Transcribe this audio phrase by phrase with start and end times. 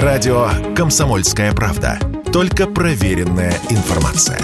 [0.00, 1.98] Радио «Комсомольская правда».
[2.32, 4.38] Только проверенная информация.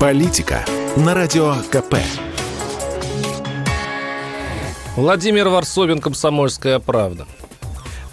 [0.00, 0.64] Политика
[0.96, 1.94] на Радио КП.
[4.96, 7.24] Владимир Варсобин, «Комсомольская правда».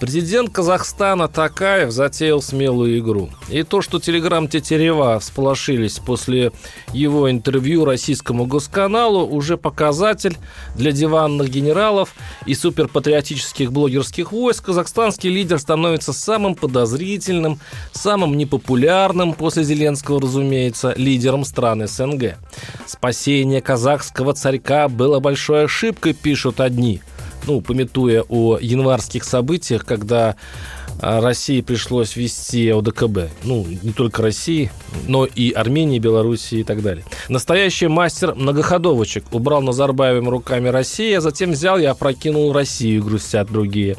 [0.01, 3.29] Президент Казахстана Такаев затеял смелую игру.
[3.49, 6.51] И то, что телеграм-тетерева всполошились после
[6.91, 10.39] его интервью российскому госканалу, уже показатель
[10.75, 12.15] для диванных генералов
[12.47, 14.65] и суперпатриотических блогерских войск.
[14.65, 17.59] Казахстанский лидер становится самым подозрительным,
[17.91, 22.39] самым непопулярным после Зеленского, разумеется, лидером стран СНГ.
[22.87, 27.01] Спасение казахского царька было большой ошибкой, пишут одни–
[27.47, 30.35] ну, пометуя о январских событиях, когда
[31.01, 33.31] а, России пришлось ввести ОДКБ.
[33.43, 34.71] Ну, не только России,
[35.07, 37.03] но и Армении, Белоруссии и так далее.
[37.27, 39.25] Настоящий мастер многоходовочек.
[39.31, 43.97] Убрал Назарбаевым руками России, а затем взял и опрокинул Россию, грустят другие.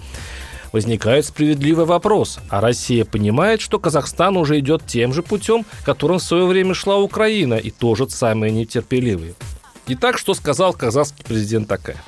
[0.71, 2.39] Возникает справедливый вопрос.
[2.49, 6.99] А Россия понимает, что Казахстан уже идет тем же путем, которым в свое время шла
[6.99, 9.35] Украина, и тоже самые нетерпеливые.
[9.89, 11.99] Итак, что сказал казахский президент Такаев?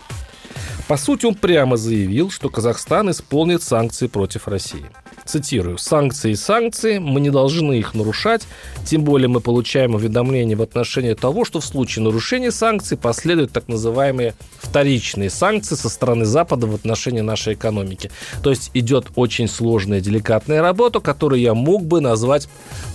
[0.87, 4.85] По сути, он прямо заявил, что Казахстан исполнит санкции против России.
[5.25, 5.79] Цитирую.
[5.79, 8.47] «Санкции и санкции, мы не должны их нарушать,
[8.85, 13.67] тем более мы получаем уведомления в отношении того, что в случае нарушения санкций последуют так
[13.69, 18.11] называемые вторичные санкции со стороны Запада в отношении нашей экономики.
[18.43, 22.49] То есть идет очень сложная, деликатная работа, которую я мог бы назвать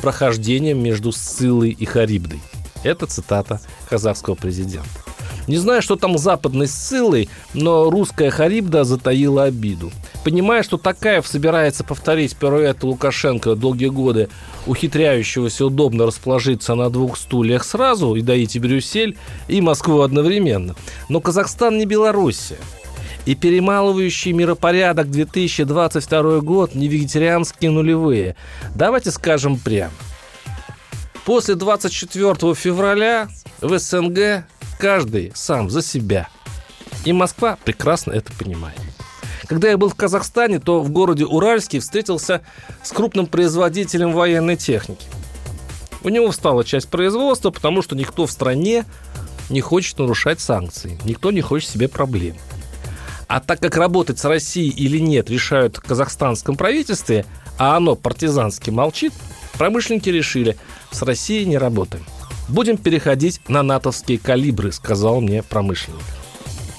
[0.03, 2.39] прохождением между Сцилой и Харибдой».
[2.83, 3.59] Это цитата
[3.89, 5.08] казахского президента.
[5.49, 9.91] Не знаю, что там западной ссылой, но русская Харибда затаила обиду.
[10.23, 14.29] Понимая, что Такаев собирается повторить пируэт Лукашенко долгие годы,
[14.67, 20.75] ухитряющегося удобно расположиться на двух стульях сразу и доить и Брюссель, и Москву одновременно.
[21.09, 22.59] Но Казахстан не Белоруссия.
[23.25, 28.35] И перемалывающий миропорядок 2022 год не вегетарианские нулевые.
[28.75, 29.93] Давайте скажем прямо.
[31.25, 33.29] После 24 февраля
[33.61, 34.45] в СНГ
[34.79, 36.29] каждый сам за себя.
[37.05, 38.79] И Москва прекрасно это понимает.
[39.45, 42.41] Когда я был в Казахстане, то в городе Уральске встретился
[42.83, 45.05] с крупным производителем военной техники.
[46.01, 48.85] У него встала часть производства, потому что никто в стране
[49.49, 50.97] не хочет нарушать санкции.
[51.03, 52.37] Никто не хочет себе проблем.
[53.27, 57.25] А так как работать с Россией или нет решают в казахстанском правительстве,
[57.57, 59.13] а оно партизански молчит,
[59.57, 60.57] промышленники решили,
[60.91, 62.05] с Россией не работаем.
[62.49, 66.01] Будем переходить на натовские калибры, сказал мне промышленник.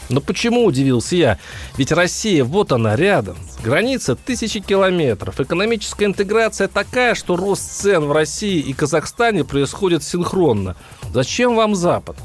[0.08, 1.38] Но почему, удивился я?
[1.76, 3.36] Ведь Россия, вот она, рядом.
[3.62, 5.40] Граница тысячи километров.
[5.40, 10.76] Экономическая интеграция такая, что рост цен в России и Казахстане происходит синхронно.
[11.14, 12.16] Зачем вам Запад?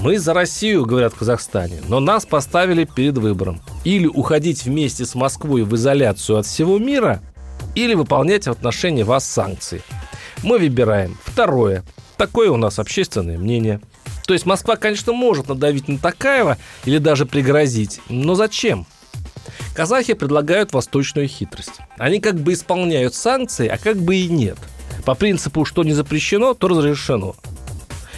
[0.00, 3.60] Мы за Россию, говорят в Казахстане, но нас поставили перед выбором.
[3.84, 7.20] Или уходить вместе с Москвой в изоляцию от всего мира,
[7.76, 9.82] или выполнять в отношении вас санкции.
[10.42, 11.84] Мы выбираем второе.
[12.18, 13.80] Такое у нас общественное мнение.
[14.26, 18.86] То есть Москва, конечно, может надавить на Такаева или даже пригрозить, но зачем?
[19.74, 21.80] Казахи предлагают восточную хитрость.
[21.96, 24.58] Они как бы исполняют санкции, а как бы и нет.
[25.04, 27.36] По принципу, что не запрещено, то разрешено.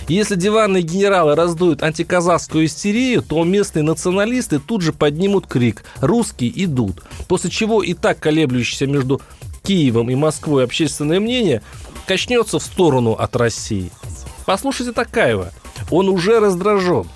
[0.09, 7.03] Если диванные генералы раздуют антиказахскую истерию, то местные националисты тут же поднимут крик «Русские идут»,
[7.29, 9.21] после чего и так колеблющийся между
[9.63, 11.63] Киевом и Москвой общественное мнение
[12.11, 13.93] качнется в сторону от России.
[14.45, 15.53] Послушайте Такаева.
[15.93, 17.07] Он уже раздражен.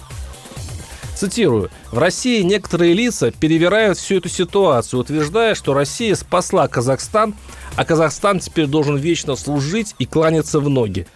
[1.16, 1.68] Цитирую.
[1.90, 7.34] В России некоторые лица перевирают всю эту ситуацию, утверждая, что Россия спасла Казахстан,
[7.74, 11.08] а Казахстан теперь должен вечно служить и кланяться в ноги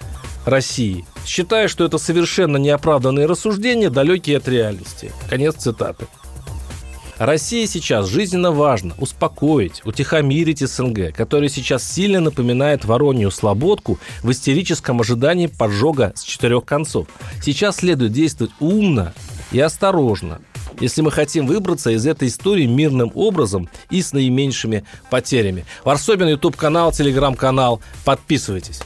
[0.45, 1.07] России.
[1.25, 5.13] Считая, что это совершенно неоправданные рассуждения, далекие от реальности.
[5.31, 6.09] Конец цитаты.
[7.19, 15.01] России сейчас жизненно важно успокоить, утихомирить СНГ, который сейчас сильно напоминает Воронью Слободку в истерическом
[15.01, 17.09] ожидании поджога с четырех концов.
[17.43, 19.13] Сейчас следует действовать умно
[19.51, 20.41] и осторожно,
[20.81, 25.65] если мы хотим выбраться из этой истории мирным образом и с наименьшими потерями.
[25.85, 27.81] Варсобин, YouTube-канал, Телеграм-канал.
[28.05, 28.81] Подписывайтесь.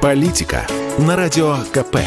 [0.00, 0.66] Политика
[0.98, 1.98] на Радио КП.